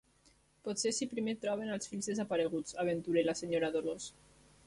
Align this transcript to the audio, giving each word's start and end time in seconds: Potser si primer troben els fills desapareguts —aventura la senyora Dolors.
Potser 0.67 0.91
si 0.99 1.07
primer 1.11 1.35
troben 1.43 1.75
els 1.75 1.91
fills 1.91 2.09
desapareguts 2.11 2.77
—aventura 2.85 3.25
la 3.27 3.39
senyora 3.43 3.73
Dolors. 3.79 4.09